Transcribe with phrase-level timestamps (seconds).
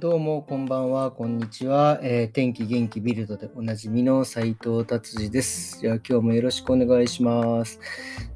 [0.00, 1.98] どうも、こんばんは、こんにちは。
[2.04, 5.80] えー、天気元気ビルドでおなじみの斉藤達治です。
[5.80, 7.80] じゃあ今日もよろしくお願いします、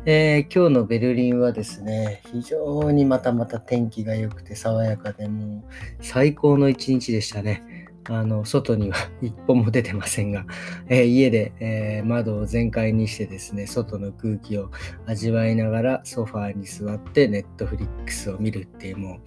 [0.05, 5.65] えー、今日のベルリンはですね、非常にまたまた天気が良くて爽やかで、もう
[6.01, 7.63] 最高の一日でしたね。
[8.09, 10.45] あの、外には 一歩も出てませんが、
[10.89, 14.71] えー、家で、えー、窓を全開にしてですね、外の空気を
[15.07, 19.21] 味わいながらソファーに座ってネットフリックスを見るっていうもう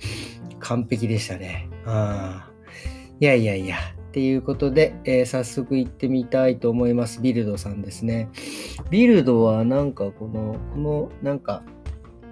[0.60, 1.70] 完璧でしたね。
[1.86, 2.50] あ
[3.20, 3.78] いやいやいや。
[4.08, 7.22] っていうことで、えー、早速行ってみたいと思います。
[7.22, 8.30] ビルドさんですね。
[8.90, 11.64] ビルドはなんかこの、このなんか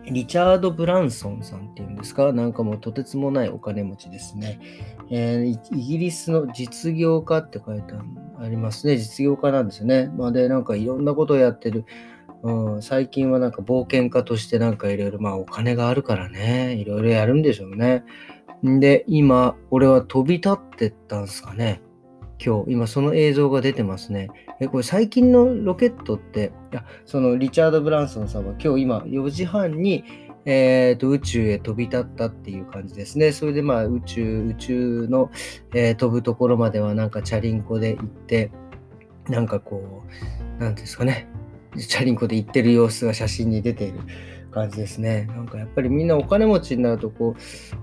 [0.05, 2.31] リチャード・ブランソンさんっていうんですか？
[2.31, 4.61] なんかもうとてつもないお金持ちですね。
[5.09, 7.93] えー、イギリスの実業家って書いて
[8.39, 8.97] ありますね。
[8.97, 10.09] 実業家なんですよね。
[10.17, 11.83] まあ、で、なんかいろんなことをやってる。
[12.43, 18.03] うん、最近はなんか冒険家としてなんかいろいろ、まあお金があるからね、いろいろやるんでしょうね。
[18.67, 21.81] んで、今、俺は飛び立ってったんすかね。
[22.45, 24.29] 今日、今その映像が出てますね。
[24.59, 30.03] え、これ最近のロケットって、いや、そのリチャード・ブランソンさんは今日今4時半に、
[30.45, 33.31] えーと、宇宙へ飛び立ったっていう感じですね。
[33.31, 35.31] それでまあ宇宙、宇宙の、
[35.73, 38.51] えー、飛ぶところまではなんかチャリンコで行って、
[39.29, 40.03] なんかこ
[40.59, 41.29] う、なんですかね、
[41.77, 43.99] チャリンコで行ってる様子が写真に出ている
[44.51, 45.27] 感じですね。
[45.35, 47.35] なんかやっぱりみんなお金持ちになるとこ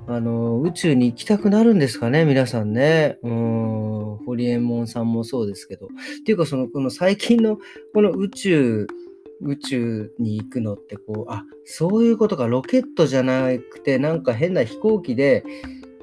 [0.09, 3.19] う、あの、宇宙に行きたくなるんですかね、皆さんね。
[3.23, 5.87] うん、ホリエモンさんもそうですけど。
[5.87, 5.89] っ
[6.25, 7.59] ていうかその、この最近の
[7.93, 8.87] この宇宙、
[9.43, 15.45] 宇宙に行くのってこう、あ、そういうことか、ロケットじゃなくて、なんか変な飛行機で、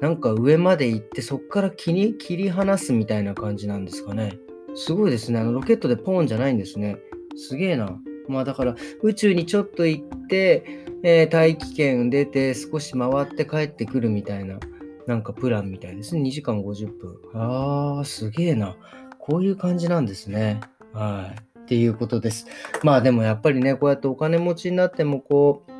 [0.00, 4.38] なんか上まで行って、そっから切り切り離すみたいな感じなんですかね。
[4.74, 5.40] すごいですね。
[5.40, 6.98] あのロケットでポーンじゃないんですね。
[7.38, 7.98] すげえな。
[8.28, 14.58] まあだから宇宙にちょっと行って、えー、大気圏出て少し回って帰ってくるみたいな、
[15.06, 16.22] なんかプランみたいですね。
[16.22, 17.16] 2時間50分。
[17.34, 18.76] あー、すげえな。
[19.18, 20.60] こういう感じなんですね。
[20.92, 21.60] はい。
[21.60, 22.46] っていうことです。
[22.82, 25.70] まあでもやっぱりね、こうやってお金持ちになってもこう、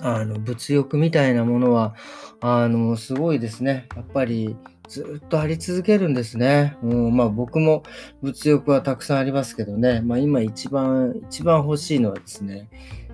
[0.00, 1.94] あの物欲みたいなものは、
[2.40, 3.86] あの、すごいですね。
[3.94, 4.56] やっぱり
[4.92, 6.76] ずっとあり続けるんですね。
[6.82, 7.82] うん、まあ僕も
[8.20, 10.02] 物欲はたくさんありますけどね。
[10.02, 12.68] まあ今一番、一番欲しいのはですね、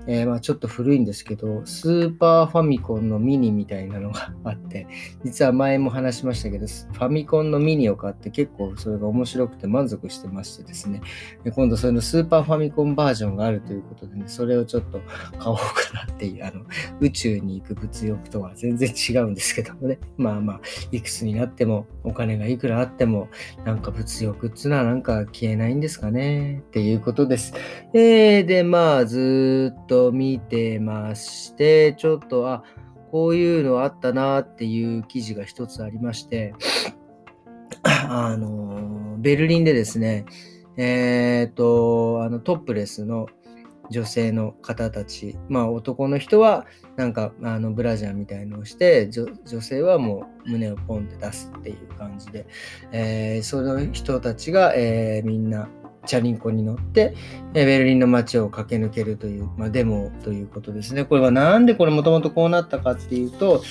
[0.09, 4.87] えー、まあちょっと古いんですけど、スーパーファミコンのミニみたいなのがあって、
[5.23, 11.03] 実は前も話しましたけど、ファミコンのミニを買って結構それが面白くて満足してましてですね、
[11.45, 15.01] で今度そのスーパーファミコンバージョンがあるということでね、それをちょっと
[15.39, 16.65] 買おうかなっていう、あの、
[17.01, 23.29] 宇宙に行く物欲とは全然違うんですけどもね、まあまあ、いくつになっても、お金がいくらあっても、
[23.67, 27.53] なんか物欲っつうのはなんか消えないんですかね、っていうことです。
[27.93, 32.63] えー、で、まあ、ずっとと見てまして、ちょっと、あ、
[33.11, 36.55] こういうのあったなっていう記事が一つありまして、
[37.83, 40.25] あの、ベルリンでですね、
[40.77, 43.27] えっ、ー、と、あのトップレスの
[43.91, 46.67] 女性の方たち、まあ男の人は
[46.97, 49.27] なんかあのブラジャーみたいのをして女
[49.63, 52.47] 性はもう胸をポンって出すっていう感じで、
[52.93, 55.69] えー、その人たちが、えー、みんな
[56.07, 57.15] チャリンコに乗って、
[57.53, 61.05] ベルリンの街を駆け抜けるという、まあ、デモということですね。
[61.05, 63.63] これはなんでこれもともとこうなったかっていうと、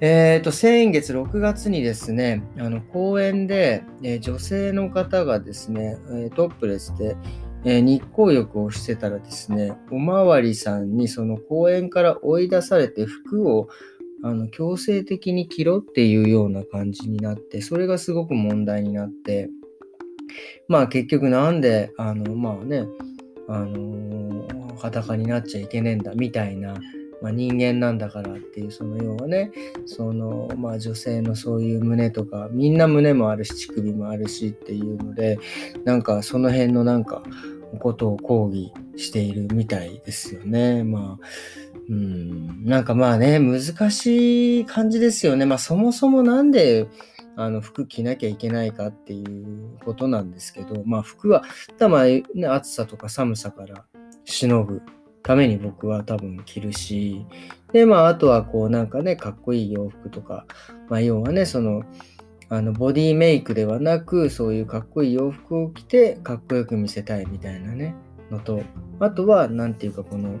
[0.00, 5.96] えっ、ー、と、先月6月にですね、あの、公園で、え、女性の方がですね、
[6.34, 7.16] トップレスで、
[7.64, 13.68] え、日光浴をしてたらですね、おまわりさんにその公園から追い出されて服を
[14.22, 19.48] あの強制的に着ろっていうような感じになって、それがすごく問題になって、
[20.68, 22.86] まあ結局なんで、あの、まあね、
[23.48, 26.74] あのー、裸になっちゃいけねえんだみたいな、
[27.22, 29.50] まあ、人間なんだからっていう、その要はね、
[29.86, 35.38] その、まあ女性のそういう胸とか、みんな胸もあるし、乳首もあるしっていうので、
[35.84, 37.22] なんかその辺のなんか、
[37.78, 40.84] ことを抗議しているみたいですよね。
[40.84, 41.26] まあ、
[41.88, 45.46] うん、なんかまあね、難しい感じですよね。
[45.46, 46.86] まあそもそもなんで、
[47.36, 51.44] あの服着なきゃいけないかっていうことなんですけど、まあ服は、
[51.78, 53.84] たまね、暑さとか寒さから
[54.24, 54.82] しのぐ
[55.22, 57.26] ために僕は多分着るし、
[57.72, 60.46] で、まああとはこうなんかね、かっこいい洋服とか、
[60.88, 61.82] まあ要はね、その、
[62.48, 67.94] あのボディメイクではなく、そういうかっこいい洋服を着てかっこよく見せたいみたいなね、
[68.30, 68.62] のと、
[69.00, 70.38] あとは、なんていうかこの、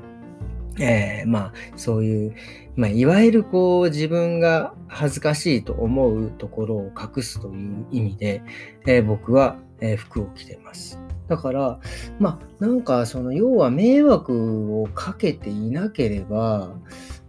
[0.78, 2.34] えー、まあそういう、
[2.76, 8.42] まあ、いわゆるこう自分が恥ずかしいと思うところを隠すという意味で、
[8.86, 11.00] えー、僕は、えー、服を着てます。
[11.28, 11.80] だから、
[12.20, 16.70] まあ、なんか、その、要は迷惑をかけていなければ、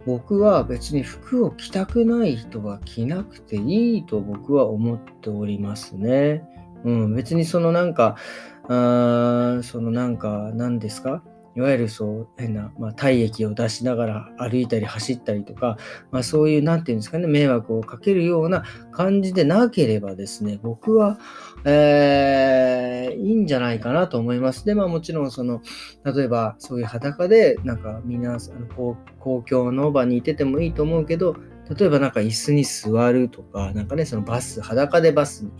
[0.06, 6.44] 僕は別に服を着たくない人は着なくていいと僕は思っておりますね。
[6.84, 8.14] うん、別にそのなんか、
[8.68, 11.22] あそのなんか、何ですか？
[11.58, 15.76] いわゆるそう変な、まあ、体液を出しながら歩いたり走ったりとか、
[16.12, 18.62] まあ、そういう何て言うんですかね迷惑をかけるような
[18.92, 21.18] 感じでなければですね僕は、
[21.64, 24.64] えー、いいんじゃないかなと思います。
[24.66, 25.60] でまあもちろんその
[26.04, 31.34] 例えばそういう裸でなんかみんなあの公共の場にいててもいいと思うけど
[31.76, 35.50] 例えばなんか椅子に座るとか、なんかね、そのバス、裸でバスに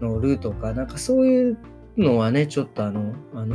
[0.00, 1.58] 乗るとか、なんかそういう
[1.96, 3.54] のはね、ちょっとあの、あの、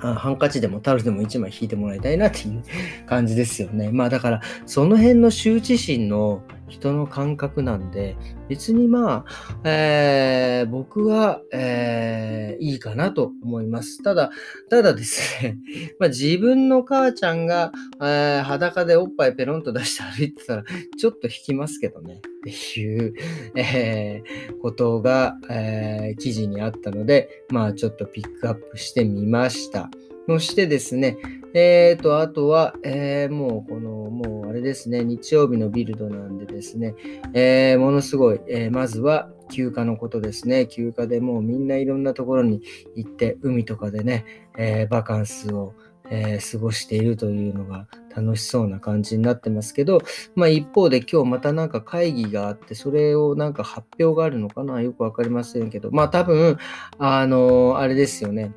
[0.00, 2.62] ハンカチでもタオルでも1枚引いてもらいたいなっていう
[3.06, 3.90] 感じですよね。
[3.90, 8.16] まあだから、その辺の羞恥心の人の感覚なんで、
[8.48, 14.02] 別にまあ、えー、僕は、えー、いいかなと思います。
[14.02, 14.30] ただ、
[14.70, 15.58] ただですね、
[15.98, 20.64] まあ、自分の母ちゃんが、えー、裸でおっぱいペロンと出して歩いてたら、
[20.98, 22.50] ちょっと引きますけどね、って
[22.80, 23.14] いう、
[23.56, 29.90] えー、ことが、えー、記事にあったので、まあちょっとピックアップしてみました。
[30.26, 31.16] そしてですね、
[31.54, 36.94] えーと、あとは、えー、もうこの、もうあれですね、日曜日のビルドなんでですね、
[37.34, 40.66] えー、ものすごい、えー、まずは休暇のことですね。
[40.66, 42.62] 休暇でもうみんないろんなところに
[42.94, 44.24] 行って、海とかでね、
[44.56, 45.74] えバカンスを、
[46.12, 50.02] え過ごしているというのが楽しそうな感じになってますけど、
[50.34, 56.58] まあ一方で今日またなんか会議があって、それをなんか発表があるのかなよくわかりませんけど、まあ多分、
[56.98, 58.52] あのあれですよね。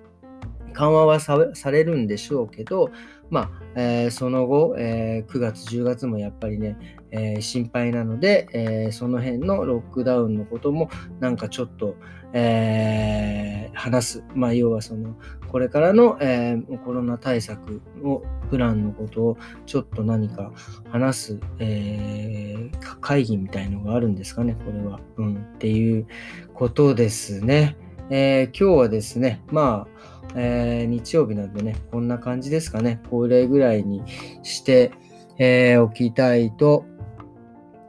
[0.73, 1.37] 緩和はさ
[1.71, 2.91] れるんでしょうけど、
[3.29, 6.77] まあえー、その後、えー、9月、10月もやっぱりね、
[7.11, 10.89] えー、心配なので、えその辺のロックダウンのことも
[11.19, 11.95] なんかちょっと、
[12.33, 14.23] え話す。
[14.35, 15.15] まあ、要はその、
[15.47, 20.51] これからの、えコロナ対策のプランのことをちょっと何か
[20.89, 22.69] 話す、え
[23.01, 24.99] 会議みたいのがあるんですかね、これは。
[25.17, 26.07] うん、っていう
[26.53, 27.77] ことですね。
[28.09, 33.01] え今日はですね、まあ、えー、日曜日なんでね、こんな感じですかね。
[33.09, 34.01] 恒例ぐらいに
[34.43, 34.91] して、
[35.37, 36.85] えー、おきたいと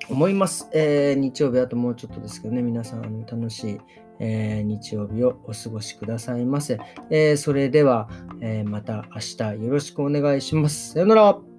[0.09, 3.81] 思います、えー、日曜日あともうちょっとですけどね、皆さん楽しい、
[4.19, 6.79] えー、日曜日をお過ごしくださいませ。
[7.11, 8.09] え、それでは、
[8.41, 10.93] えまた明日よろしくお願いします。
[10.93, 11.54] さよなら。